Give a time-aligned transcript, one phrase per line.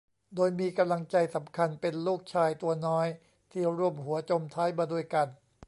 [0.35, 3.07] โดยมีกำลังใจสำคัญเป็นลูกชายตัวน้อย
[3.51, 5.27] ที่ร่วมหัวจมท้ายมาด้วยกัน